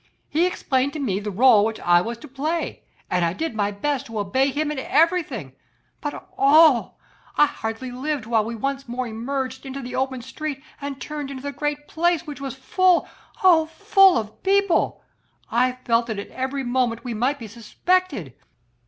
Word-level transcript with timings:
He 0.29 0.47
explained 0.47 0.93
to 0.93 0.99
me 0.99 1.19
the 1.19 1.31
rôle 1.31 1.63
which 1.63 1.79
I 1.79 2.01
was 2.01 2.17
to 2.17 2.27
play, 2.27 2.81
and 3.07 3.23
I 3.23 3.33
did 3.33 3.53
my 3.53 3.69
best 3.69 4.07
to 4.07 4.17
obey 4.17 4.49
him 4.49 4.71
in 4.71 4.79
everything. 4.79 5.53
But 6.01 6.27
oh! 6.39 6.95
I 7.37 7.45
hardly 7.45 7.91
lived 7.91 8.25
while 8.25 8.43
we 8.43 8.55
once 8.55 8.87
more 8.87 9.05
emerged 9.05 9.63
into 9.63 9.79
the 9.79 9.93
open 9.93 10.23
street 10.23 10.63
and 10.81 10.95
then 10.95 10.99
turned 10.99 11.29
into 11.29 11.43
the 11.43 11.51
great 11.51 11.87
Place 11.87 12.25
which 12.25 12.41
was 12.41 12.55
full 12.55 13.07
oh 13.43 13.67
full! 13.67 14.17
of 14.17 14.41
people. 14.41 15.03
I 15.51 15.73
felt 15.85 16.07
that 16.07 16.17
at 16.17 16.29
every 16.31 16.63
moment 16.63 17.03
we 17.03 17.13
might 17.13 17.37
be 17.37 17.45
suspected. 17.47 18.33